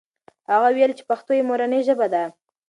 [0.51, 2.23] هغه وویل چې پښتو یې مورنۍ ژبه ده.